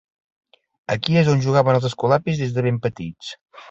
[0.95, 3.35] Aquí és on jugaven els escolapis des de ben petits.